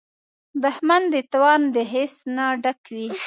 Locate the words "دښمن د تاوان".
0.63-1.61